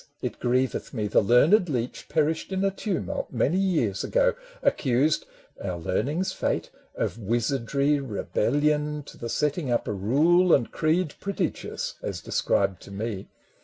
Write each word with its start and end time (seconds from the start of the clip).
it 0.23 0.39
grieveth 0.39 0.95
me, 0.95 1.05
the 1.05 1.21
learned 1.21 1.69
leech 1.69 2.09
Perished 2.09 2.51
in 2.51 2.65
a 2.65 2.71
tumult 2.71 3.31
many 3.31 3.59
years 3.59 4.03
ago, 4.03 4.33
Accused,— 4.63 5.27
our 5.63 5.77
learning's 5.77 6.33
fate,— 6.33 6.71
of 7.05 7.19
wizardry, 7.19 7.99
Rebellion, 7.99 9.03
to 9.03 9.15
the 9.15 9.29
setting 9.29 9.69
up 9.69 9.87
a 9.87 9.93
rule 9.93 10.55
And 10.55 10.71
creed 10.71 11.13
prodigious 11.19 11.97
as 12.01 12.19
described 12.19 12.81
to 12.81 12.91
me. 12.91 13.27